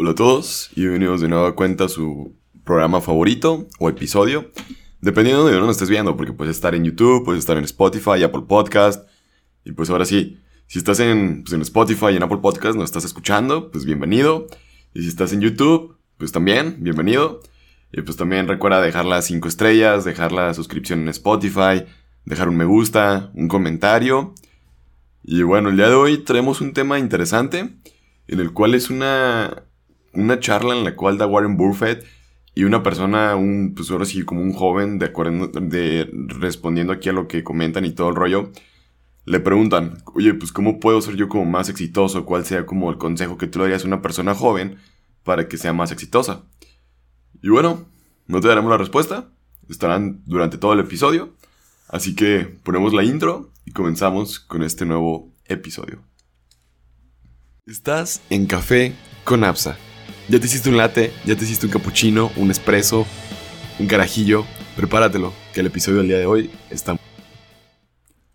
[0.00, 4.52] Hola a todos y bienvenidos de nueva cuenta a su programa favorito o episodio,
[5.00, 8.44] dependiendo de dónde estés viendo, porque puedes estar en YouTube, puedes estar en Spotify, Apple
[8.46, 9.08] Podcast,
[9.64, 10.38] y pues ahora sí,
[10.68, 14.46] si estás en, pues en Spotify y en Apple Podcast, nos estás escuchando, pues bienvenido,
[14.94, 17.40] y si estás en YouTube, pues también, bienvenido,
[17.92, 21.86] y pues también recuerda dejar las 5 estrellas, dejar la suscripción en Spotify,
[22.24, 24.32] dejar un me gusta, un comentario,
[25.24, 27.74] y bueno, el día de hoy traemos un tema interesante,
[28.28, 29.64] en el cual es una
[30.12, 32.04] una charla en la cual da Warren Buffett
[32.54, 37.08] y una persona, un, pues ahora sí, como un joven, de, acuerdo, de respondiendo aquí
[37.08, 38.50] a lo que comentan y todo el rollo,
[39.24, 42.24] le preguntan, oye, pues ¿cómo puedo ser yo como más exitoso?
[42.24, 44.78] ¿Cuál sea como el consejo que tú le darías a una persona joven
[45.22, 46.42] para que sea más exitosa?
[47.42, 47.86] Y bueno,
[48.26, 49.28] no te daremos la respuesta,
[49.68, 51.34] estarán durante todo el episodio,
[51.88, 56.00] así que ponemos la intro y comenzamos con este nuevo episodio.
[57.66, 58.94] Estás en Café
[59.24, 59.78] con Apsa
[60.28, 63.06] ya te hiciste un latte, ya te hiciste un cappuccino, un espresso,
[63.78, 64.44] un carajillo.
[64.76, 66.96] Prepáratelo, que el episodio del día de hoy está.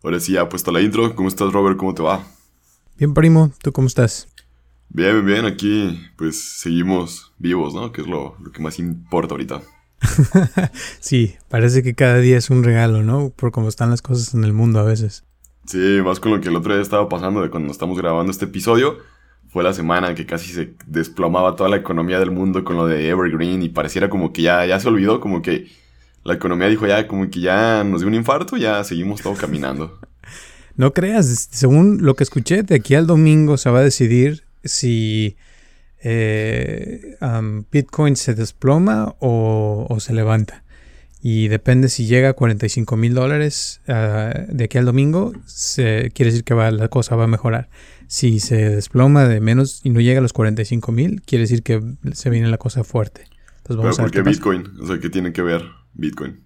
[0.04, 1.16] Ahora sí, ya puesto la intro.
[1.16, 1.78] ¿Cómo estás, Robert?
[1.78, 2.24] ¿Cómo te va?
[2.98, 3.54] Bien, primo.
[3.62, 4.28] ¿Tú cómo estás?
[4.90, 7.92] Bien, bien, Aquí, pues seguimos vivos, ¿no?
[7.92, 9.62] Que es lo, lo que más importa ahorita.
[11.00, 13.30] sí, parece que cada día es un regalo, ¿no?
[13.30, 15.24] Por cómo están las cosas en el mundo a veces.
[15.66, 18.46] Sí, más con lo que el otro día estaba pasando de cuando estamos grabando este
[18.46, 18.98] episodio
[19.54, 23.08] fue la semana que casi se desplomaba toda la economía del mundo con lo de
[23.08, 25.68] Evergreen y pareciera como que ya, ya se olvidó, como que
[26.24, 30.00] la economía dijo ya, como que ya nos dio un infarto, ya seguimos todo caminando.
[30.76, 35.38] No creas, según lo que escuché, de aquí al domingo se va a decidir si
[36.02, 37.16] eh,
[37.72, 40.63] Bitcoin se desploma o, se levanta.
[41.26, 46.32] Y depende si llega a 45 mil dólares ah, de aquí al domingo, se, quiere
[46.32, 47.70] decir que va, la cosa va a mejorar.
[48.08, 51.82] Si se desploma de menos y no llega a los 45 mil, quiere decir que
[52.12, 53.24] se viene la cosa fuerte.
[53.60, 54.68] Entonces vamos ¿Pero por qué Bitcoin?
[54.82, 56.44] O sea, ¿qué tiene que ver Bitcoin?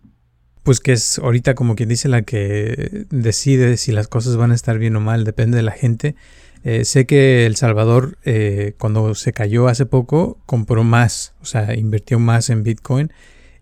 [0.61, 4.55] Pues que es ahorita como quien dice la que decide si las cosas van a
[4.55, 6.15] estar bien o mal, depende de la gente.
[6.63, 11.75] Eh, sé que El Salvador, eh, cuando se cayó hace poco, compró más, o sea,
[11.75, 13.11] invirtió más en Bitcoin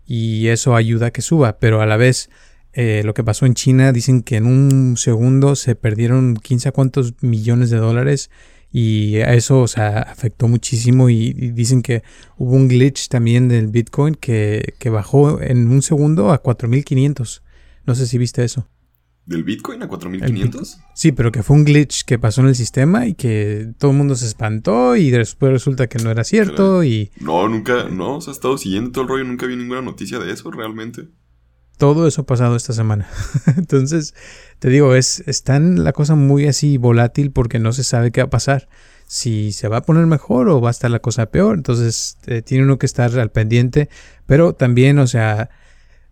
[0.06, 2.30] y eso ayuda a que suba, pero a la vez
[2.72, 6.72] eh, lo que pasó en China, dicen que en un segundo se perdieron 15 a
[6.72, 8.30] cuántos millones de dólares
[8.70, 12.02] y eso o sea, afectó muchísimo y, dicen que
[12.36, 17.42] hubo un glitch también del Bitcoin que, que bajó en un segundo a 4.500.
[17.86, 18.68] No sé si viste eso.
[19.26, 20.78] ¿Del Bitcoin a 4.500?
[20.94, 23.96] Sí, pero que fue un glitch que pasó en el sistema y que todo el
[23.96, 27.10] mundo se espantó y después resulta que no era cierto y...
[27.18, 30.32] No, nunca, no, se ha estado siguiendo todo el rollo, nunca vi ninguna noticia de
[30.32, 31.08] eso realmente.
[31.76, 33.08] Todo eso ha pasado esta semana.
[33.56, 34.14] Entonces,
[34.60, 38.26] te digo, es, tan la cosa muy así volátil porque no se sabe qué va
[38.26, 38.68] a pasar.
[39.08, 41.56] Si se va a poner mejor o va a estar la cosa peor.
[41.56, 43.90] Entonces, eh, tiene uno que estar al pendiente.
[44.24, 45.50] Pero también, o sea,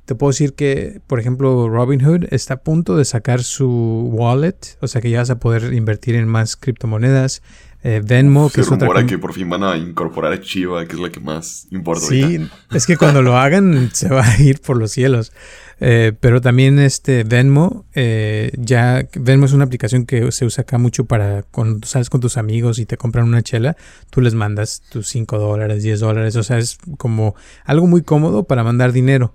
[0.05, 4.57] te puedo decir que, por ejemplo, Robinhood está a punto de sacar su wallet.
[4.81, 7.43] O sea, que ya vas a poder invertir en más criptomonedas.
[7.87, 11.01] Eh, Venmo, que es otra que por fin van a incorporar a Chiva, que es
[11.01, 12.07] la que más importa.
[12.07, 12.41] Sí,
[12.73, 15.33] es que cuando lo hagan se va a ir por los cielos.
[15.81, 20.79] Eh, pero también este Venmo, eh, ya Venmo es una aplicación que se usa acá
[20.79, 23.77] mucho para cuando sales con tus amigos y te compran una chela,
[24.09, 27.35] tú les mandas tus 5 dólares, 10 dólares, o sea, es como
[27.67, 29.35] algo muy cómodo para mandar dinero.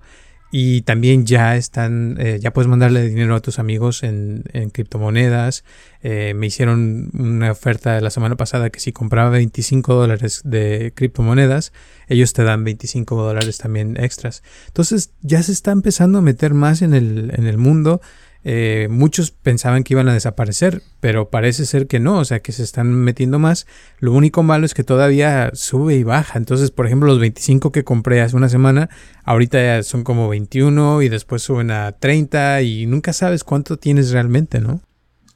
[0.52, 5.64] Y también ya están, eh, ya puedes mandarle dinero a tus amigos en, en criptomonedas.
[6.02, 11.72] Eh, me hicieron una oferta la semana pasada que si compraba 25 dólares de criptomonedas,
[12.08, 14.42] ellos te dan 25 dólares también extras.
[14.66, 18.00] Entonces ya se está empezando a meter más en el, en el mundo.
[18.42, 22.52] Eh, muchos pensaban que iban a desaparecer, pero parece ser que no, o sea que
[22.52, 23.66] se están metiendo más.
[23.98, 26.38] Lo único malo es que todavía sube y baja.
[26.38, 28.88] Entonces, por ejemplo, los 25 que compré hace una semana,
[29.24, 34.10] ahorita ya son como 21 y después suben a 30 y nunca sabes cuánto tienes
[34.10, 34.80] realmente, ¿no?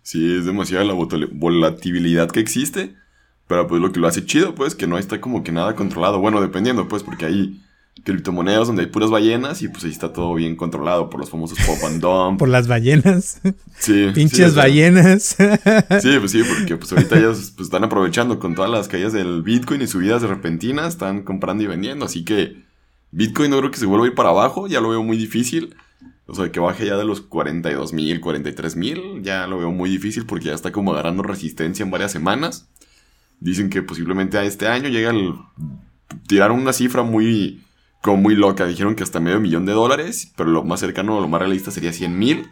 [0.02, 2.94] Sí, es demasiada la volatilidad que existe,
[3.48, 6.20] pero pues lo que lo hace chido, pues que no está como que nada controlado.
[6.20, 7.63] Bueno, dependiendo, pues, porque hay
[8.02, 11.58] criptomonedas donde hay puras ballenas y pues ahí está todo bien controlado por los famosos
[11.64, 12.38] pop and dump.
[12.38, 13.40] por las ballenas.
[13.78, 14.10] Sí.
[14.14, 15.36] Pinches ballenas.
[16.02, 19.42] sí, pues sí, porque pues ahorita ellos pues, están aprovechando con todas las caídas del
[19.42, 22.64] Bitcoin y subidas repentinas, están comprando y vendiendo, así que
[23.12, 25.76] Bitcoin no creo que se vuelva a ir para abajo, ya lo veo muy difícil.
[26.26, 29.90] O sea, que baje ya de los 42 mil, 43 mil, ya lo veo muy
[29.90, 32.66] difícil porque ya está como agarrando resistencia en varias semanas.
[33.40, 35.34] Dicen que posiblemente a este año llega el...
[36.26, 37.62] Tiraron una cifra muy
[38.04, 38.66] como muy loca.
[38.66, 41.90] Dijeron que hasta medio millón de dólares, pero lo más cercano, lo más realista sería
[41.90, 42.50] 100 mil.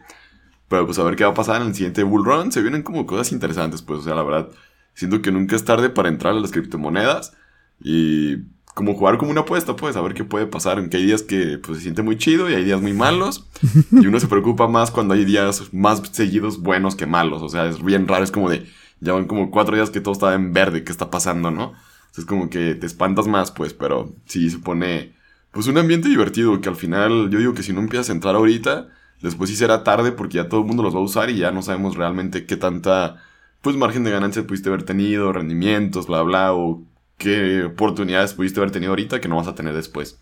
[0.69, 2.51] Pero pues a ver qué va a pasar en el siguiente bull run.
[2.51, 4.49] Se vienen como cosas interesantes, pues, o sea, la verdad,
[4.95, 7.37] siento que nunca es tarde para entrar a las criptomonedas.
[7.85, 8.39] Y
[8.73, 10.79] como jugar como una apuesta, pues, a ver qué puede pasar.
[10.79, 13.47] Aunque hay días que pues, se siente muy chido y hay días muy malos.
[13.93, 17.43] y uno se preocupa más cuando hay días más seguidos buenos que malos.
[17.43, 18.67] O sea, es bien raro, es como de,
[19.01, 21.75] ya van como cuatro días que todo está en verde, ¿qué está pasando, no?
[22.17, 25.15] Es como que te espantas más, pues, pero sí se pone,
[25.53, 28.35] pues, un ambiente divertido que al final, yo digo que si no empiezas a entrar
[28.35, 28.89] ahorita,
[29.21, 31.53] después sí será tarde porque ya todo el mundo los va a usar y ya
[31.53, 33.23] no sabemos realmente qué tanta,
[33.61, 36.83] pues, margen de ganancia pudiste haber tenido, rendimientos, bla, bla, o
[37.19, 40.19] qué oportunidades pudiste haber tenido ahorita que no vas a tener después.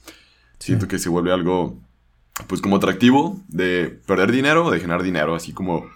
[0.58, 1.78] Siento que se vuelve algo,
[2.46, 5.86] pues, como atractivo de perder dinero o de generar dinero, así como,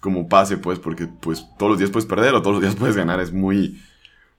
[0.00, 2.96] como pase, pues, porque, pues, todos los días puedes perder o todos los días puedes
[2.96, 3.80] ganar, es muy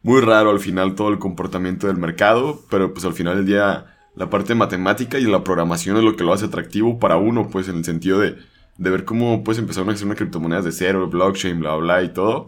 [0.03, 3.85] muy raro al final todo el comportamiento del mercado, pero pues al final del día
[4.15, 7.67] la parte matemática y la programación es lo que lo hace atractivo para uno, pues
[7.69, 8.37] en el sentido de,
[8.77, 12.09] de ver cómo puedes empezar a hacer una criptomoneda de cero, blockchain, bla, bla y
[12.09, 12.47] todo.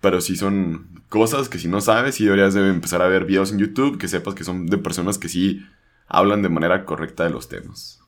[0.00, 3.52] Pero sí son cosas que si no sabes, sí deberías de empezar a ver videos
[3.52, 5.62] en YouTube, que sepas que son de personas que sí
[6.06, 8.00] hablan de manera correcta de los temas.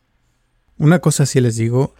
[0.78, 1.94] Una cosa sí les digo,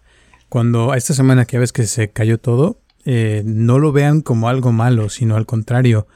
[0.49, 4.73] cuando esta semana que ves que se cayó todo, eh, no lo vean como algo
[4.73, 6.07] malo, sino al contrario.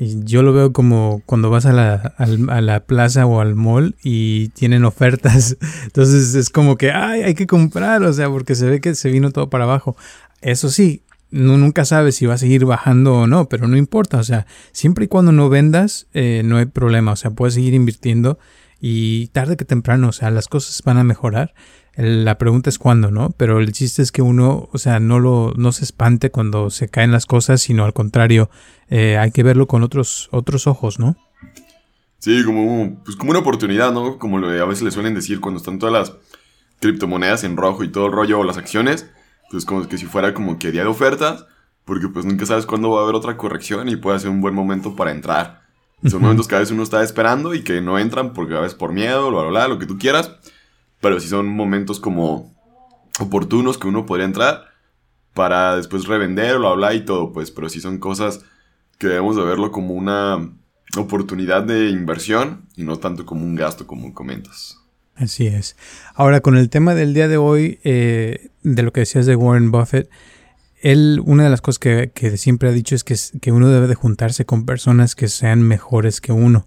[0.00, 4.48] Yo lo veo como cuando vas a la, a la, plaza o al mall y
[4.48, 5.58] tienen ofertas.
[5.84, 9.10] Entonces es como que, ay, hay que comprar, o sea, porque se ve que se
[9.10, 9.96] vino todo para abajo.
[10.40, 14.18] Eso sí, no, nunca sabes si va a seguir bajando o no, pero no importa.
[14.18, 17.12] O sea, siempre y cuando no vendas, eh, no hay problema.
[17.12, 18.38] O sea, puedes seguir invirtiendo
[18.80, 21.54] y tarde que temprano, o sea, las cosas van a mejorar.
[21.96, 23.30] La pregunta es cuándo, ¿no?
[23.36, 26.88] Pero el chiste es que uno, o sea, no lo, no se espante cuando se
[26.88, 28.48] caen las cosas, sino al contrario,
[28.88, 31.16] eh, hay que verlo con otros, otros ojos, ¿no?
[32.18, 34.18] Sí, como, pues como una oportunidad, ¿no?
[34.18, 36.16] Como a veces le suelen decir cuando están todas las
[36.80, 39.10] criptomonedas en rojo y todo el rollo o las acciones,
[39.50, 41.46] pues como que si fuera como que día de ofertas,
[41.84, 44.54] porque pues nunca sabes cuándo va a haber otra corrección y puede ser un buen
[44.54, 45.59] momento para entrar.
[46.08, 48.74] Son momentos que a veces uno está esperando y que no entran porque a veces
[48.74, 50.32] por miedo, bla, bla, bla, lo que tú quieras.
[51.00, 52.54] Pero si son momentos como
[53.18, 54.64] oportunos que uno podría entrar
[55.34, 57.50] para después revender, bla, bla, y todo, pues.
[57.50, 58.40] Pero si son cosas
[58.98, 60.52] que debemos de verlo como una
[60.96, 64.78] oportunidad de inversión y no tanto como un gasto como comentas.
[65.14, 65.76] Así es.
[66.14, 69.70] Ahora, con el tema del día de hoy, eh, de lo que decías de Warren
[69.70, 70.08] Buffett,
[70.82, 73.86] él, una de las cosas que, que siempre ha dicho es que, que, uno debe
[73.86, 76.66] de juntarse con personas que sean mejores que uno.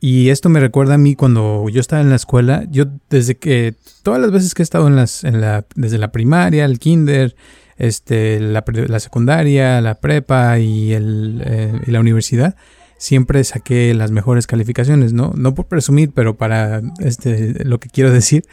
[0.00, 3.74] Y esto me recuerda a mí cuando yo estaba en la escuela, yo desde que,
[4.02, 7.34] todas las veces que he estado en las, en la, desde la primaria, el kinder,
[7.76, 12.56] este, la, la secundaria, la prepa y, el, eh, y la universidad,
[12.96, 15.32] siempre saqué las mejores calificaciones, ¿no?
[15.36, 18.44] No por presumir, pero para este, lo que quiero decir.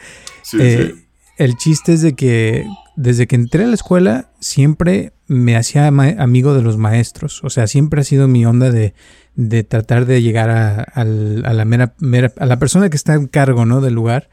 [0.58, 0.94] Eh,
[1.36, 2.66] el chiste es de que
[2.96, 7.42] desde que entré a la escuela siempre me hacía amigo de los maestros.
[7.44, 8.94] O sea, siempre ha sido mi onda de,
[9.34, 11.94] de tratar de llegar a, la mera,
[12.38, 13.80] a la persona que está en cargo, ¿no?
[13.80, 14.28] Del lugar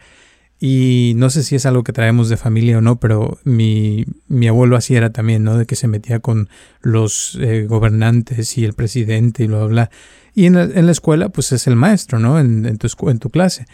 [0.66, 4.48] y no sé si es algo que traemos de familia o no, pero mi, mi
[4.48, 5.58] abuelo así era también, ¿no?
[5.58, 6.48] De que se metía con
[6.82, 9.92] los eh, gobernantes y el presidente y bla, bla.
[10.34, 12.40] Y en la, en la escuela, pues es el maestro, ¿no?
[12.40, 13.66] En, en, tu, en tu clase.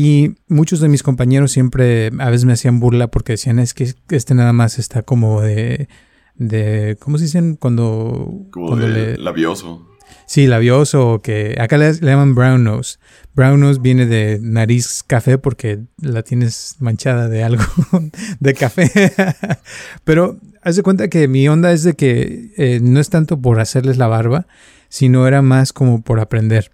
[0.00, 3.94] Y muchos de mis compañeros siempre a veces me hacían burla porque decían, es que
[4.10, 5.88] este nada más está como de...
[6.36, 7.56] de ¿Cómo se dicen?
[7.56, 8.46] Cuando...
[8.52, 9.88] Como de labioso.
[10.24, 13.00] Sí, labioso, que acá le, llaman brown nose.
[13.34, 17.64] Brown nose viene de nariz café porque la tienes manchada de algo
[18.38, 18.92] de café.
[20.04, 23.58] Pero haz de cuenta que mi onda es de que eh, no es tanto por
[23.58, 24.46] hacerles la barba,
[24.88, 26.70] sino era más como por aprender.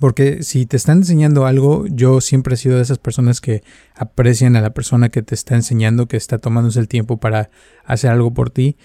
[0.00, 3.62] Porque si te están enseñando algo, yo siempre he sido de esas personas que
[3.94, 7.50] aprecian a la persona que te está enseñando, que está tomándose el tiempo para
[7.84, 8.76] hacer algo por ti.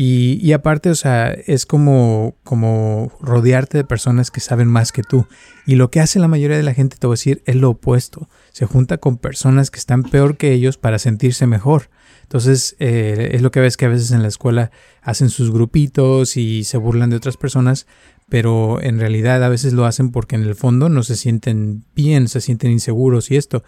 [0.00, 5.26] Y, aparte, o sea, es como, como rodearte de personas que saben más que tú.
[5.66, 7.70] Y lo que hace la mayoría de la gente, te voy a decir, es lo
[7.70, 8.28] opuesto.
[8.52, 11.90] Se junta con personas que están peor que ellos para sentirse mejor.
[12.22, 14.70] Entonces, eh, es lo que ves que a veces en la escuela
[15.02, 17.88] hacen sus grupitos y se burlan de otras personas,
[18.28, 22.28] pero en realidad a veces lo hacen porque en el fondo no se sienten bien,
[22.28, 23.62] se sienten inseguros y esto.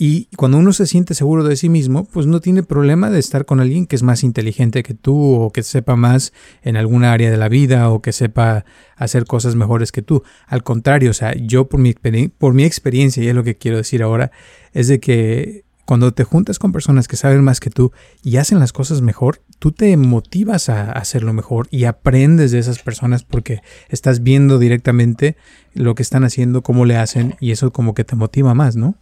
[0.00, 3.44] Y cuando uno se siente seguro de sí mismo, pues no tiene problema de estar
[3.44, 7.32] con alguien que es más inteligente que tú o que sepa más en alguna área
[7.32, 8.64] de la vida o que sepa
[8.96, 10.22] hacer cosas mejores que tú.
[10.46, 13.76] Al contrario, o sea, yo por mi, por mi experiencia, y es lo que quiero
[13.76, 14.30] decir ahora,
[14.72, 17.92] es de que cuando te juntas con personas que saben más que tú
[18.22, 22.78] y hacen las cosas mejor, tú te motivas a hacerlo mejor y aprendes de esas
[22.80, 25.38] personas porque estás viendo directamente
[25.72, 28.96] lo que están haciendo, cómo le hacen y eso como que te motiva más, ¿no?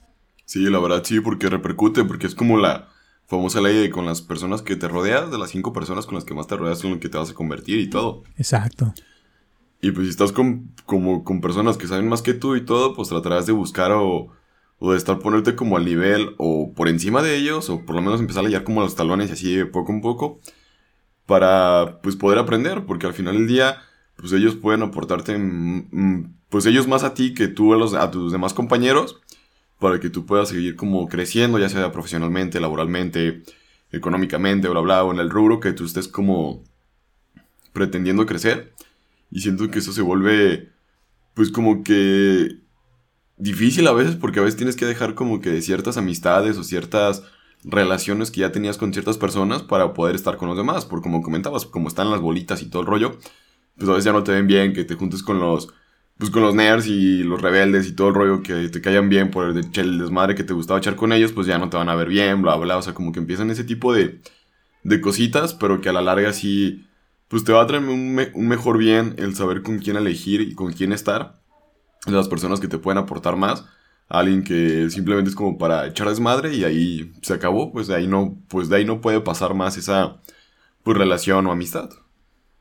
[0.45, 2.87] Sí, la verdad sí, porque repercute, porque es como la
[3.27, 6.25] famosa ley de con las personas que te rodeas, de las cinco personas con las
[6.25, 8.23] que más te rodeas son las que te vas a convertir y todo.
[8.37, 8.95] Exacto.
[9.83, 12.95] Y pues si estás con, como, con personas que saben más que tú y todo,
[12.95, 14.31] pues tratarás de buscar o,
[14.79, 18.03] o de estar ponerte como al nivel o por encima de ellos o por lo
[18.03, 20.41] menos empezar a hallar como los talones y así poco a poco
[21.27, 23.79] para pues poder aprender porque al final del día
[24.17, 25.39] pues ellos pueden aportarte
[26.49, 29.21] pues ellos más a ti que tú a, los, a tus demás compañeros
[29.79, 33.43] para que tú puedas seguir como creciendo ya sea profesionalmente, laboralmente,
[33.91, 36.65] económicamente, bla bla o en el rubro que tú estés como
[37.73, 38.73] pretendiendo crecer.
[39.31, 40.71] Y siento que eso se vuelve
[41.35, 42.61] pues como que
[43.37, 47.23] difícil a veces porque a veces tienes que dejar como que ciertas amistades o ciertas
[47.65, 50.85] relaciones que ya tenías con ciertas personas para poder estar con los demás.
[50.85, 53.19] Porque como comentabas, como están las bolitas y todo el rollo,
[53.77, 55.69] pues a veces ya no te ven bien que te juntes con los,
[56.19, 59.31] pues con los nerds y los rebeldes y todo el rollo que te caían bien
[59.31, 61.89] por el, el desmadre que te gustaba echar con ellos, pues ya no te van
[61.89, 62.79] a ver bien, bla, bla.
[62.79, 64.21] O sea, como que empiezan ese tipo de,
[64.83, 66.87] de cositas, pero que a la larga sí,
[67.29, 70.73] pues te va a traer un mejor bien el saber con quién elegir y con
[70.73, 71.46] quién estar
[72.15, 73.65] las personas que te pueden aportar más.
[74.09, 78.07] Alguien que simplemente es como para echar desmadre y ahí se acabó, pues de ahí
[78.07, 80.19] no, pues de ahí no puede pasar más esa
[80.85, 81.91] pues, relación o amistad.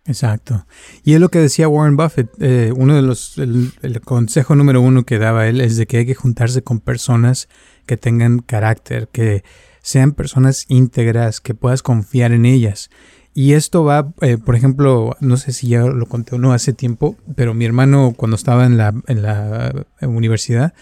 [0.05, 0.67] Exacto.
[1.03, 2.29] Y es lo que decía Warren Buffett.
[2.39, 6.05] Eh, uno de los, el, consejo número uno que daba él es de que hay
[6.05, 7.49] que juntarse con personas
[7.87, 9.43] que tengan carácter, que
[9.81, 12.89] sean personas íntegras, que puedas confiar en ellas.
[13.37, 16.71] Y esto va, eh, por ejemplo, no sé si ya lo conté o no hace
[16.71, 20.73] tiempo, pero mi hermano cuando estaba en la, en la universidad,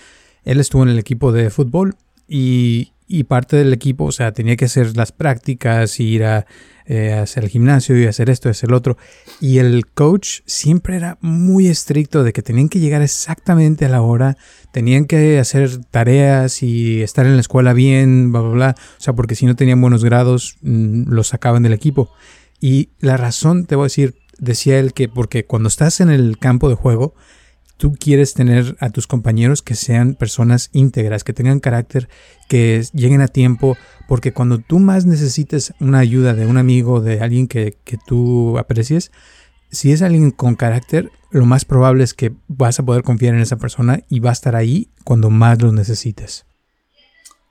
[0.45, 1.95] él estuvo en el equipo de fútbol
[2.27, 6.45] y, y, parte del equipo, o sea, tenía que hacer las prácticas, ir a,
[6.85, 8.97] eh, hacer el gimnasio y hacer esto hacer lo otro.
[9.39, 14.01] Y el coach siempre era muy estricto de que tenían que llegar exactamente a la
[14.01, 14.37] hora,
[14.71, 18.75] tenían que hacer tareas y estar en la escuela bien, bla, bla, bla.
[18.77, 22.11] O sea, porque si no tenían buenos grados, mm, los sacaban del equipo.
[22.59, 26.37] Y la razón, te voy a decir, decía él que porque cuando estás en el
[26.37, 27.13] campo de juego,
[27.77, 32.07] tú quieres tener a tus compañeros que sean personas íntegras, que tengan carácter,
[32.47, 37.19] que lleguen a tiempo, porque cuando tú más necesites una ayuda de un amigo, de
[37.19, 39.11] alguien que, que tú aprecies,
[39.71, 43.41] si es alguien con carácter, lo más probable es que vas a poder confiar en
[43.41, 46.45] esa persona y va a estar ahí cuando más lo necesites.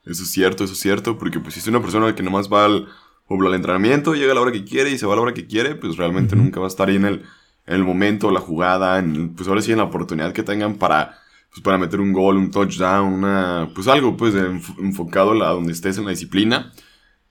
[0.05, 2.65] Eso es cierto, eso es cierto, porque pues si es una persona que nomás va
[2.65, 2.87] al
[3.29, 5.47] al entrenamiento, llega a la hora que quiere y se va a la hora que
[5.47, 7.23] quiere, pues realmente nunca va a estar ahí en el,
[7.65, 11.17] en el momento, la jugada, en, pues ahora sí en la oportunidad que tengan para,
[11.49, 15.97] pues para meter un gol, un touchdown, una, pues algo pues enfocado a donde estés
[15.97, 16.71] en la disciplina.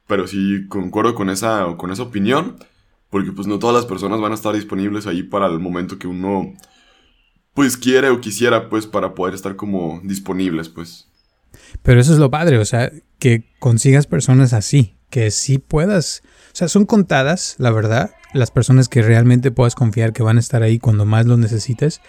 [0.06, 2.56] Pero sí concuerdo con esa, con esa opinión,
[3.08, 6.06] porque pues no todas las personas van a estar disponibles ahí para el momento que
[6.06, 6.52] uno
[7.54, 11.08] pues quiere o quisiera pues para poder estar como disponibles pues.
[11.82, 16.56] Pero eso es lo padre, o sea, que consigas personas así, que sí puedas, o
[16.56, 20.62] sea, son contadas, la verdad, las personas que realmente puedas confiar que van a estar
[20.62, 22.00] ahí cuando más lo necesites,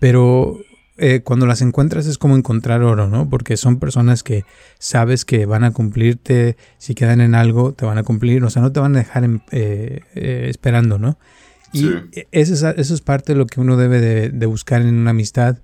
[0.00, 0.58] pero
[0.98, 3.30] eh, cuando las encuentras es como encontrar oro, ¿no?
[3.30, 4.44] Porque son personas que
[4.80, 8.62] sabes que van a cumplirte, si quedan en algo, te van a cumplir, o sea,
[8.62, 11.20] no te van a dejar eh, eh, esperando, ¿no?
[11.72, 11.88] Y
[12.32, 15.58] eso, es, parte de lo que uno debe de, buscar en una amistad.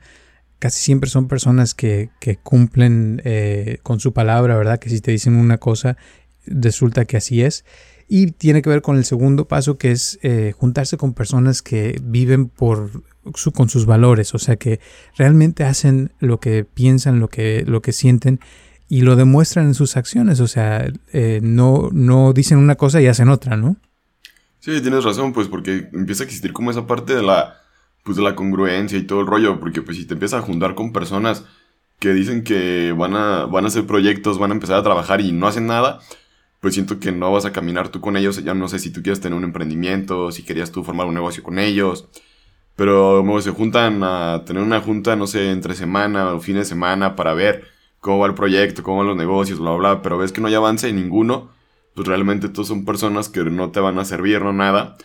[0.60, 3.20] Casi siempre son personas que, que cumplen
[3.82, 4.78] con su palabra, ¿verdad?
[4.78, 5.96] Que si te dicen una cosa,
[6.46, 7.64] resulta que así es.
[8.08, 12.00] Y tiene que ver con el segundo paso, que es eh, juntarse con personas que
[12.02, 13.02] viven por
[13.52, 14.80] con sus valores, o sea, que
[15.16, 18.40] realmente hacen lo que piensan, lo que, lo que sienten
[18.88, 23.08] y lo demuestran en sus acciones, o sea, eh, no, no dicen una cosa y
[23.08, 23.76] hacen otra, ¿no?
[24.60, 27.56] Sí, tienes razón, pues porque empieza a existir como esa parte de la,
[28.04, 30.74] pues de la congruencia y todo el rollo, porque pues si te empiezas a juntar
[30.74, 31.44] con personas
[31.98, 35.32] que dicen que van a, van a hacer proyectos, van a empezar a trabajar y
[35.32, 36.00] no hacen nada,
[36.60, 38.42] pues siento que no vas a caminar tú con ellos.
[38.42, 41.42] Ya no sé si tú quieres tener un emprendimiento, si querías tú formar un negocio
[41.42, 42.08] con ellos.
[42.76, 47.16] Pero se juntan a tener una junta, no sé, entre semana o fin de semana
[47.16, 47.64] para ver
[48.00, 50.02] cómo va el proyecto, cómo van los negocios, bla, bla.
[50.02, 51.50] Pero ves que no hay avance en ninguno,
[51.94, 54.96] pues realmente todos son personas que no te van a servir, no nada.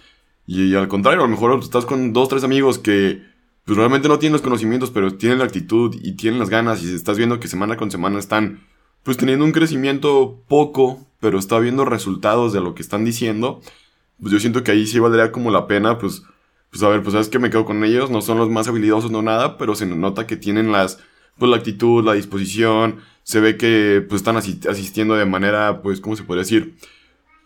[0.46, 3.24] Y, al contrario, a lo mejor estás con dos, tres amigos que
[3.63, 6.93] pues realmente no tienen los conocimientos, pero tienen la actitud y tienen las ganas y
[6.93, 8.65] estás viendo que semana con semana están
[9.03, 13.61] pues teniendo un crecimiento poco, pero está viendo resultados de lo que están diciendo,
[14.19, 16.23] pues yo siento que ahí sí valdría como la pena, pues,
[16.69, 19.11] pues a ver, pues sabes que me quedo con ellos, no son los más habilidosos,
[19.11, 20.99] no nada, pero se nota que tienen las,
[21.37, 26.17] pues la actitud, la disposición, se ve que pues están asistiendo de manera, pues, ¿cómo
[26.17, 26.75] se podría decir?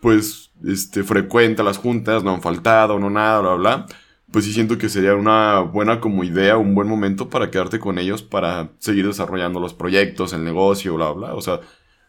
[0.00, 3.86] Pues, este, frecuente a las juntas, no han faltado, no nada, bla, bla
[4.30, 7.98] pues sí siento que sería una buena como idea, un buen momento para quedarte con
[7.98, 11.34] ellos para seguir desarrollando los proyectos, el negocio, bla, bla.
[11.34, 11.60] O sea,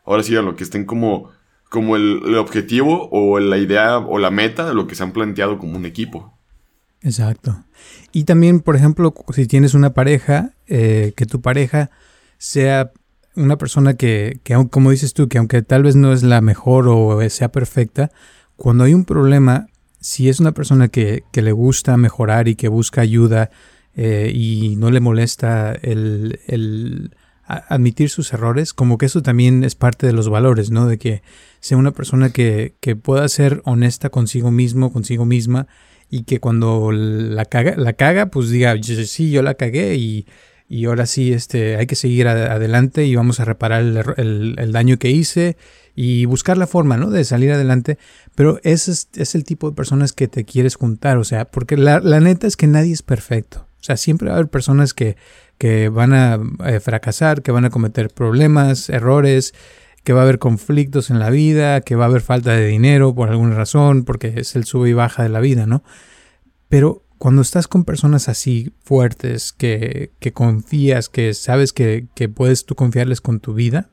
[0.04, 1.32] ahora sí a lo que estén como,
[1.70, 5.58] como el, objetivo o la idea o la meta de lo que se han planteado
[5.58, 6.38] como un equipo.
[7.02, 7.64] Exacto.
[8.12, 11.92] Y también, por ejemplo, si tienes una pareja, eh, que tu pareja
[12.38, 12.92] sea
[13.36, 16.88] una persona que, que, como dices tú, que aunque tal vez no es la mejor
[16.88, 18.12] o sea perfecta,
[18.56, 19.68] cuando hay un problema,
[20.00, 23.52] si es una persona que, que le gusta mejorar y que busca ayuda
[23.96, 27.16] eh, y no le molesta el, el
[27.48, 30.86] admitir sus errores, como que eso también es parte de los valores, ¿no?
[30.86, 31.22] De que
[31.62, 35.68] sea una persona que, que pueda ser honesta consigo mismo, consigo misma,
[36.10, 40.26] y que cuando la caga, la caga pues diga, sí, yo la cagué y,
[40.70, 44.98] y ahora sí este, hay que seguir adelante y vamos a reparar el, el, daño
[44.98, 45.58] que hice
[45.96, 47.10] y buscar la forma, ¿no?
[47.10, 47.98] De salir adelante.
[48.36, 51.78] Pero ese es, es, el tipo de personas que te quieres juntar, o sea, porque
[51.78, 53.68] la, la, neta es que nadie es perfecto.
[53.80, 55.16] O sea, siempre va a haber personas que,
[55.58, 59.54] que van a eh, fracasar, que van a cometer problemas, errores,
[60.04, 63.14] que va a haber conflictos en la vida, que va a haber falta de dinero
[63.14, 65.84] por alguna razón, porque es el sube y baja de la vida, ¿no?
[66.70, 72.66] Pero cuando estás con personas así fuertes, que, que confías, que sabes que, que, puedes
[72.66, 73.90] tú confiarles con tu vida,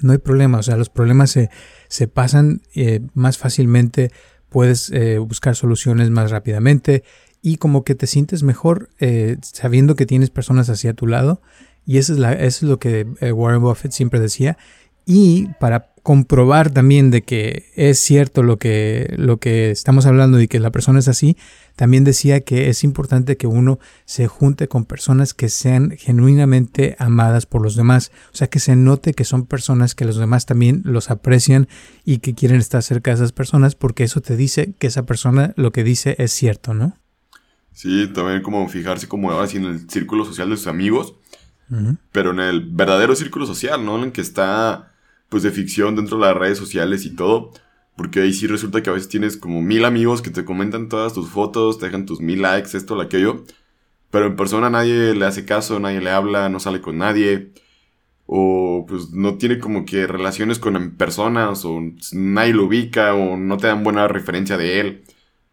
[0.00, 0.58] no hay problema.
[0.58, 1.50] O sea, los problemas se,
[1.88, 4.10] se pasan eh, más fácilmente,
[4.48, 7.04] puedes eh, buscar soluciones más rápidamente
[7.42, 11.42] y como que te sientes mejor eh, sabiendo que tienes personas así a tu lado.
[11.84, 14.56] Y eso es, la, eso es lo que Warren Buffett siempre decía.
[15.04, 20.48] Y para comprobar también de que es cierto lo que, lo que estamos hablando y
[20.48, 21.36] que la persona es así,
[21.76, 27.46] también decía que es importante que uno se junte con personas que sean genuinamente amadas
[27.46, 28.10] por los demás.
[28.32, 31.68] O sea, que se note que son personas que los demás también los aprecian
[32.04, 35.54] y que quieren estar cerca de esas personas porque eso te dice que esa persona
[35.56, 36.96] lo que dice es cierto, ¿no?
[37.72, 41.14] Sí, también como fijarse como ahora sí en el círculo social de sus amigos,
[42.12, 43.96] pero en el verdadero círculo social, ¿no?
[43.96, 44.92] En el que está
[45.30, 47.52] pues de ficción dentro de las redes sociales y todo.
[47.96, 51.12] Porque ahí sí resulta que a veces tienes como mil amigos que te comentan todas
[51.12, 53.44] tus fotos, te dejan tus mil likes, esto, aquello.
[54.10, 57.52] Pero en persona nadie le hace caso, nadie le habla, no sale con nadie.
[58.26, 61.80] O pues no tiene como que relaciones con personas, o
[62.12, 65.04] nadie lo ubica, o no te dan buena referencia de él.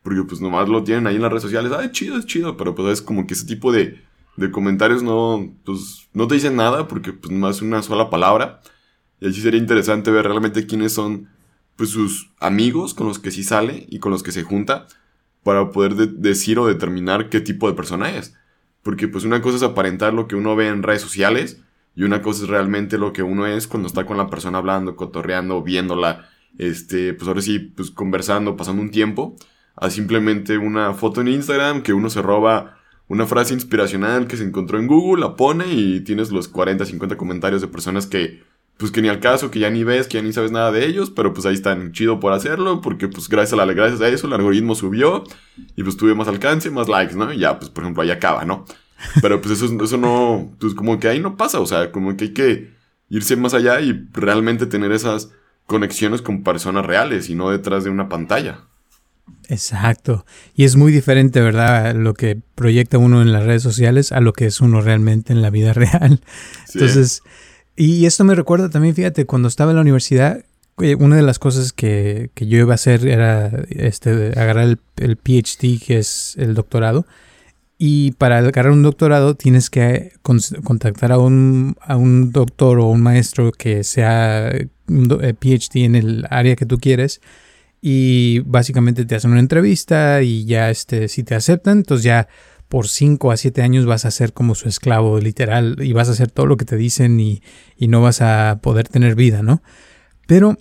[0.02, 1.72] Porque pues nomás lo tienen ahí en las redes sociales.
[1.72, 2.58] Ay, chido, es chido.
[2.58, 4.02] Pero pues es como que ese tipo de,
[4.38, 8.62] de comentarios no, pues, no te dicen nada porque pues nomás es una sola palabra.
[9.20, 11.28] Y así sería interesante ver realmente quiénes son
[11.76, 14.88] pues, sus amigos con los que sí sale y con los que se junta
[15.44, 18.36] para poder decir o determinar qué tipo de persona es.
[18.84, 21.62] Porque pues una cosa es aparentar lo que uno ve en redes sociales
[21.96, 24.96] y una cosa es realmente lo que uno es cuando está con la persona hablando,
[24.96, 29.36] cotorreando, viéndola, este, pues ahora sí, pues conversando, pasando un tiempo,
[29.80, 34.44] a simplemente una foto en Instagram que uno se roba una frase inspiracional que se
[34.44, 38.44] encontró en Google, la pone y tienes los 40, 50 comentarios de personas que
[38.80, 40.86] pues que ni al caso, que ya ni ves, que ya ni sabes nada de
[40.86, 44.08] ellos, pero pues ahí están chido por hacerlo, porque pues gracias a, la, gracias a
[44.08, 45.26] eso el algoritmo subió
[45.76, 47.34] y pues tuve más alcance, más likes, ¿no?
[47.34, 48.64] Y ya, pues por ejemplo, ahí acaba, ¿no?
[49.22, 52.26] Pero pues eso, eso no, pues como que ahí no pasa, o sea, como que
[52.26, 52.74] hay que
[53.10, 55.30] irse más allá y realmente tener esas
[55.66, 58.69] conexiones con personas reales y no detrás de una pantalla.
[59.48, 60.26] Exacto.
[60.56, 61.96] Y es muy diferente, ¿verdad?
[61.96, 65.42] Lo que proyecta uno en las redes sociales a lo que es uno realmente en
[65.42, 66.22] la vida real.
[66.74, 67.24] Entonces,
[67.76, 70.44] y esto me recuerda también, fíjate, cuando estaba en la universidad,
[70.82, 75.18] eh, una de las cosas que, yo iba a hacer era este, agarrar el, el,
[75.18, 77.06] PhD, que es el doctorado.
[77.82, 83.02] Y para agarrar un doctorado tienes que contactar a un, a un doctor o un
[83.02, 84.52] maestro que sea
[84.90, 87.22] un eh, PhD en el área que tú quieres.
[87.82, 92.28] Y básicamente te hacen una entrevista y ya este, si te aceptan, entonces ya
[92.68, 96.12] por 5 a 7 años vas a ser como su esclavo, literal, y vas a
[96.12, 97.42] hacer todo lo que te dicen y,
[97.76, 99.64] y no vas a poder tener vida, ¿no?
[100.28, 100.58] Pero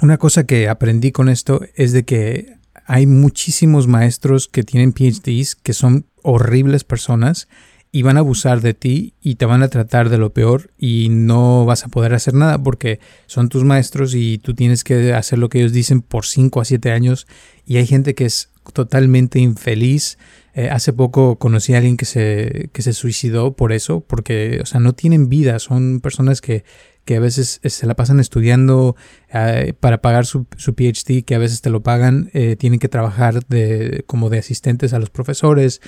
[0.00, 5.54] una cosa que aprendí con esto es de que hay muchísimos maestros que tienen PhDs
[5.54, 7.48] que son horribles personas
[7.94, 11.08] y van a abusar de ti y te van a tratar de lo peor y
[11.10, 15.38] no vas a poder hacer nada porque son tus maestros y tú tienes que hacer
[15.38, 17.26] lo que ellos dicen por 5 a 7 años.
[17.66, 20.16] Y hay gente que es totalmente infeliz.
[20.54, 24.66] Eh, hace poco conocí a alguien que se, que se suicidó por eso, porque, o
[24.66, 26.64] sea, no tienen vida, son personas que,
[27.04, 28.96] que a veces eh, se la pasan estudiando
[29.32, 33.44] eh, para pagar su, su, PhD, que a veces te lo pagan, tienen que trabajar
[33.46, 35.80] de, como de asistentes a los profesores,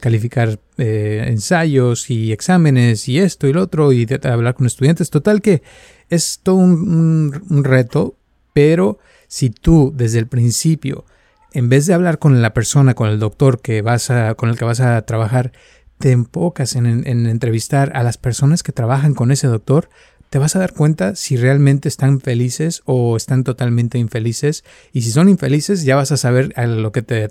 [0.00, 5.10] calificar ensayos y exámenes y esto y lo otro, y hablar con estudiantes.
[5.10, 5.62] Total que
[6.08, 8.16] es todo un, un reto,
[8.52, 11.04] pero si tú desde el principio
[11.52, 14.56] en vez de hablar con la persona, con el doctor que vas a, con el
[14.56, 15.52] que vas a trabajar,
[15.98, 19.90] te enfocas en, entrevistar a las personas que trabajan con ese doctor
[20.30, 24.64] te vas a dar cuenta si realmente están felices o están totalmente infelices.
[24.92, 27.30] Y si son infelices, ya vas a saber a lo que te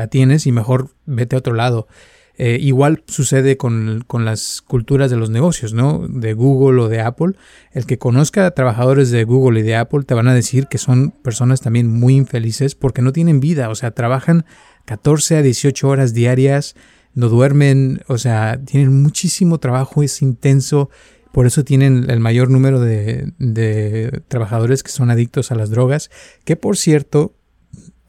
[0.00, 1.86] atienes y mejor vete a otro lado.
[2.42, 6.08] Eh, igual sucede con, las culturas de los negocios, ¿no?
[6.08, 7.34] De Google o de Apple.
[7.72, 10.78] El que conozca a trabajadores de Google y de Apple te van a decir que
[10.78, 14.46] son personas también muy infelices porque no tienen vida, o sea, trabajan
[14.86, 16.76] 14 a 18 horas diarias,
[17.12, 20.88] no duermen, o sea, tienen muchísimo trabajo, es intenso.
[21.32, 26.10] Por eso tienen el mayor número de, de trabajadores que son adictos a las drogas,
[26.44, 27.34] que por cierto,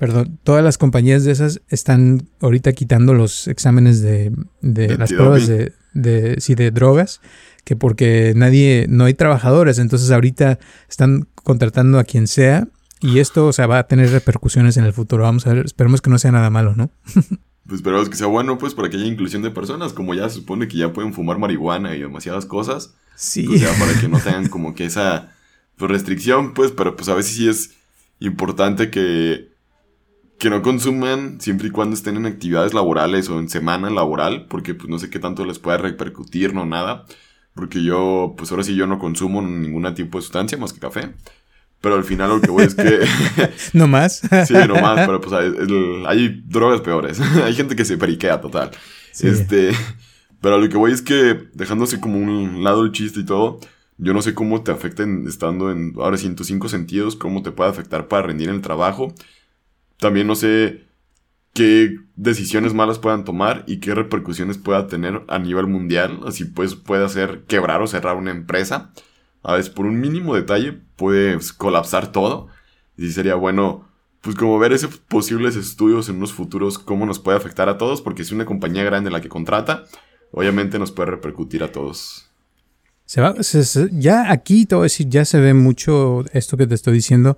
[0.02, 5.46] Perdón, todas las compañías de esas están ahorita quitando los exámenes de, de las pruebas
[5.46, 7.22] de, de, sí, de drogas,
[7.64, 10.58] que porque nadie, no hay trabajadores, entonces ahorita
[10.90, 12.68] están contratando a quien sea
[13.00, 15.22] y esto, o sea, va a tener repercusiones en el futuro.
[15.22, 16.90] Vamos a ver, esperemos que no sea nada malo, ¿no?
[17.72, 20.36] pues esperemos que sea bueno, pues, para que haya inclusión de personas, como ya se
[20.36, 22.96] supone que ya pueden fumar marihuana y demasiadas cosas.
[23.16, 23.48] Sí.
[23.48, 25.32] O sea, para que no tengan como que esa
[25.78, 27.78] pues, restricción, pues, pero pues a veces sí es
[28.20, 29.52] importante que
[30.38, 34.74] que no consuman siempre y cuando estén en actividades laborales o en semana laboral, porque
[34.74, 37.06] pues no sé qué tanto les pueda repercutir, no nada.
[37.54, 41.14] Porque yo, pues ahora sí yo no consumo ningún tipo de sustancia más que café.
[41.82, 43.06] Pero al final lo que voy es que...
[43.74, 44.22] ¿No más?
[44.48, 47.20] sí, no más, pero pues hay, drogas peores.
[47.44, 48.72] hay gente que se periquea total.
[49.20, 49.72] Este...
[50.40, 53.60] Pero lo que voy es que, dejándose como un lado el chiste y todo,
[53.98, 58.08] yo no sé cómo te afecta estando en ahora 105 sentidos, cómo te puede afectar
[58.08, 59.14] para rendir en el trabajo
[60.02, 60.88] también no sé
[61.54, 66.22] qué decisiones malas puedan tomar y qué repercusiones pueda tener a nivel mundial.
[66.26, 68.92] Así pues puede hacer quebrar o cerrar una empresa.
[69.44, 72.48] A veces por un mínimo detalle puede colapsar todo.
[72.98, 73.88] Y sería bueno,
[74.22, 78.02] pues como ver esos posibles estudios en unos futuros, cómo nos puede afectar a todos,
[78.02, 79.86] porque si una compañía grande la que contrata,
[80.32, 82.30] obviamente nos puede repercutir a todos.
[83.06, 83.36] Se va,
[83.92, 87.38] ya aquí te voy a decir, ya se ve mucho esto que te estoy diciendo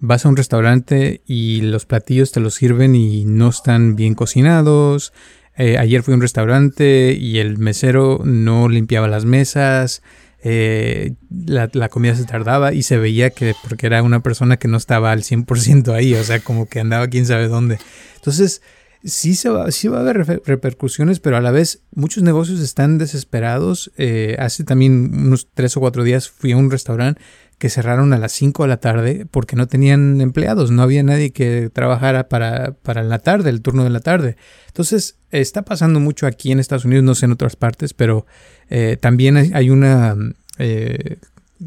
[0.00, 5.12] vas a un restaurante y los platillos te los sirven y no están bien cocinados.
[5.56, 10.02] Eh, ayer fui a un restaurante y el mesero no limpiaba las mesas.
[10.42, 14.78] Eh, la, comida se tardaba y se veía que porque era una persona que no
[14.78, 17.78] estaba al 100% ahí, o sea, como que andaba quién sabe dónde.
[18.16, 18.62] Entonces,
[19.04, 22.98] sí, se va, sí va a haber repercusiones, pero a la vez muchos negocios están
[22.98, 23.92] desesperados.
[23.96, 27.20] Eh, hace también unos tres o cuatro días fui a un restaurante
[27.60, 31.30] que cerraron a las 5 de la tarde porque no tenían empleados, no había nadie
[31.30, 34.38] que trabajara para, para la tarde, el turno de la tarde.
[34.68, 38.24] Entonces, está pasando mucho aquí en Estados Unidos, no sé en otras partes, pero
[38.70, 40.16] eh, también hay, una,
[40.58, 41.18] eh,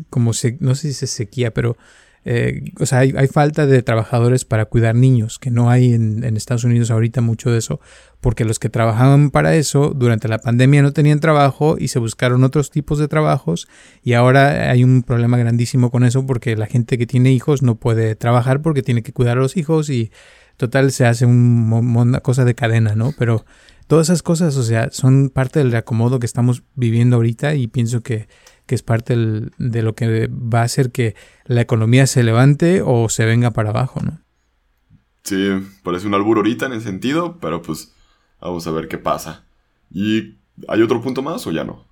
[0.09, 1.77] como se, no sé si se sequía, pero
[2.25, 6.63] eh, o sea, hay, falta de trabajadores para cuidar niños, que no hay en, Estados
[6.63, 7.81] Unidos ahorita mucho de eso,
[8.21, 12.45] porque los que trabajaban para eso durante la pandemia no tenían trabajo y se buscaron
[12.45, 13.67] otros tipos de trabajos
[14.03, 17.75] y ahora hay un problema grandísimo con eso porque la gente que tiene hijos no
[17.75, 20.09] puede trabajar porque tiene que cuidar a los hijos y
[20.55, 23.13] total se hace una cosa de cadena, ¿no?
[23.17, 23.45] Pero
[23.87, 28.01] todas esas cosas, o sea, son parte del acomodo que estamos viviendo ahorita y pienso
[28.01, 28.27] que
[28.65, 31.15] que es parte de lo que va a hacer que
[31.45, 34.21] la economía se levante o se venga para abajo, ¿no?
[35.23, 35.49] Sí,
[35.83, 37.93] parece un albur ahorita en ese sentido, pero pues
[38.41, 39.45] vamos a ver qué pasa.
[39.89, 41.85] ¿Y hay otro punto más o ya no?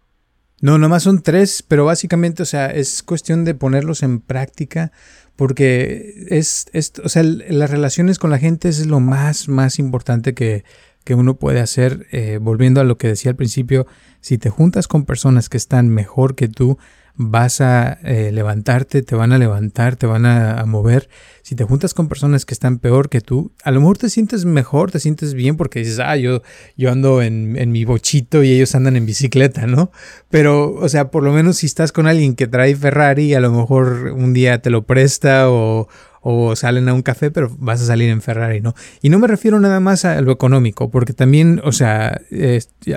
[0.61, 4.91] No, nomás son tres, pero básicamente, o sea, es cuestión de ponerlos en práctica
[5.35, 10.33] porque es, es o sea, las relaciones con la gente es lo más, más importante
[10.35, 10.63] que,
[11.03, 13.87] que uno puede hacer, eh, volviendo a lo que decía al principio,
[14.19, 16.77] si te juntas con personas que están mejor que tú,
[17.15, 21.09] vas a eh, levantarte, te van a levantar, te van a, mover.
[21.41, 24.45] Si te juntas con personas que están peor que tú, a lo mejor te sientes
[24.45, 26.41] mejor, te sientes bien porque dices, ah, yo,
[26.77, 29.91] yo ando en, en mi bochito y ellos andan en bicicleta, ¿no?
[30.29, 33.51] Pero, o sea, por lo menos si estás con alguien que trae Ferrari, a lo
[33.51, 35.87] mejor un día te lo presta o,
[36.21, 38.73] o salen a un café, pero vas a salir en Ferrari, ¿no?
[39.01, 42.21] Y no me refiero nada más a lo económico, porque también, o sea,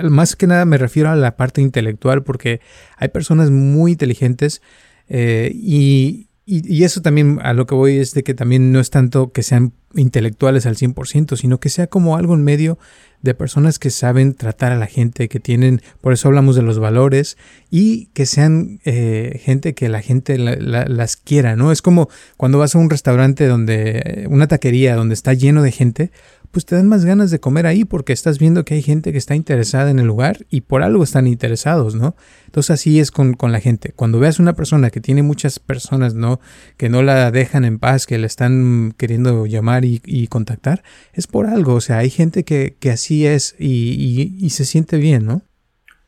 [0.03, 2.61] más que nada me refiero a la parte intelectual, porque
[2.97, 4.61] hay personas muy inteligentes
[5.07, 8.91] eh, y, y, eso también a lo que voy es de que también no es
[8.91, 12.77] tanto que sean intelectuales al 100%, sino que sea como algo en medio
[13.23, 16.77] de personas que saben tratar a la gente, que tienen, por eso hablamos de los
[16.77, 17.37] valores,
[17.71, 21.71] y que sean eh, gente que la gente las quiera, ¿no?
[21.71, 26.11] Es como cuando vas a un restaurante donde, una taquería donde está lleno de gente,
[26.55, 29.17] pues te dan más ganas de comer ahí porque estás viendo que hay gente que
[29.17, 32.15] está interesada en el lugar y por algo están interesados, ¿no?
[32.45, 33.91] Entonces así es con, la gente.
[33.91, 36.39] Cuando veas una persona que tiene muchas personas, ¿no?
[36.77, 41.47] Que no la dejan en paz, que le están queriendo llamar y, contactar, es por
[41.47, 41.73] algo.
[41.73, 45.41] O sea, hay gente que, así es y, y, se siente bien, ¿no?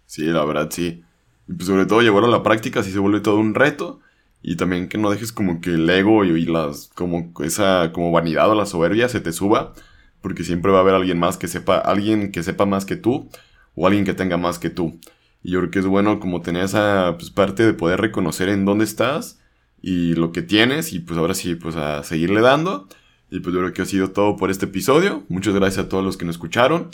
[0.06, 1.04] Sí, la verdad sí.
[1.50, 4.00] Y pues sobre todo llevarlo a la práctica si se vuelve todo un reto.
[4.42, 8.50] Y también que no dejes como que el ego y, las, como esa, como vanidad
[8.50, 9.74] o la soberbia se te suba.
[10.21, 13.30] Porque siempre va a haber alguien más que sepa, alguien que sepa más que tú.
[13.75, 14.99] O alguien que tenga más que tú.
[15.43, 18.65] Y yo creo que es bueno como tener esa pues, parte de poder reconocer en
[18.65, 19.39] dónde estás
[19.82, 20.93] y lo que tienes.
[20.93, 22.88] Y pues ahora sí, pues a seguirle dando.
[23.30, 25.23] Y pues yo creo que ha sido todo por este episodio.
[25.30, 26.89] Muchas gracias a todos los que nos escucharon.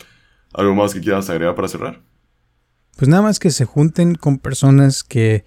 [0.54, 2.02] ¿Algo más que quieras agregar para cerrar?
[2.96, 5.46] Pues nada más que se junten con personas que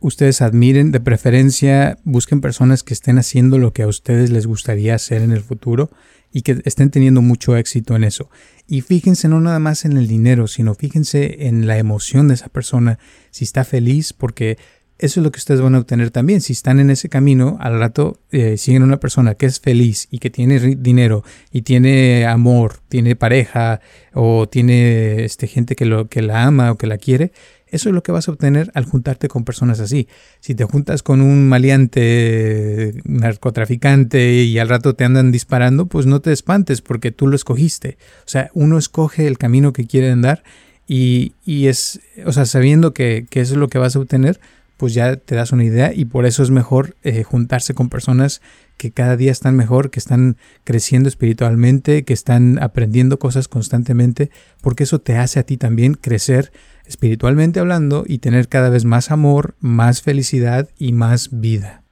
[0.00, 4.94] ustedes admiren, de preferencia busquen personas que estén haciendo lo que a ustedes les gustaría
[4.94, 5.90] hacer en el futuro
[6.32, 8.30] y que estén teniendo mucho éxito en eso.
[8.66, 12.48] Y fíjense no nada más en el dinero, sino fíjense en la emoción de esa
[12.48, 12.98] persona,
[13.30, 14.58] si está feliz, porque
[14.98, 16.40] eso es lo que ustedes van a obtener también.
[16.40, 20.18] Si están en ese camino, al rato eh, siguen una persona que es feliz y
[20.18, 23.80] que tiene dinero y tiene amor, tiene pareja
[24.12, 27.32] o tiene este, gente que, lo, que la ama o que la quiere,
[27.70, 30.08] eso es lo que vas a obtener al juntarte con personas así.
[30.40, 36.20] Si te juntas con un maleante, narcotraficante y al rato te andan disparando, pues no
[36.20, 37.98] te espantes porque tú lo escogiste.
[38.20, 40.42] O sea, uno escoge el camino que quiere andar
[40.86, 44.40] y, y es, o sea, sabiendo que, que eso es lo que vas a obtener,
[44.78, 48.40] pues ya te das una idea y por eso es mejor eh, juntarse con personas
[48.78, 54.30] que cada día están mejor, que están creciendo espiritualmente, que están aprendiendo cosas constantemente,
[54.62, 56.52] porque eso te hace a ti también crecer
[56.86, 61.82] espiritualmente hablando y tener cada vez más amor, más felicidad y más vida.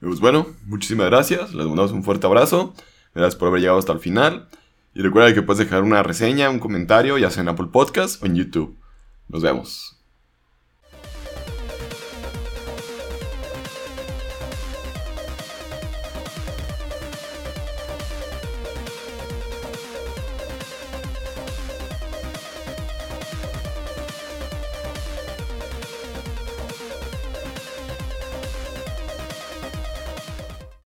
[0.00, 2.74] Pues bueno, muchísimas gracias, les mandamos un fuerte abrazo,
[3.14, 4.48] gracias por haber llegado hasta el final
[4.94, 8.26] y recuerda que puedes dejar una reseña, un comentario, ya sea en Apple Podcast o
[8.26, 8.78] en YouTube.
[9.28, 10.01] Nos vemos.